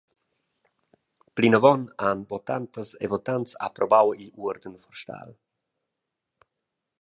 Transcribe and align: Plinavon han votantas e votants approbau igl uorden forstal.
Plinavon 1.39 1.83
han 2.05 2.23
votantas 2.31 2.89
e 3.03 3.05
votants 3.13 3.51
approbau 3.67 4.07
igl 4.23 4.33
uorden 4.47 4.75
forstal. 4.87 5.29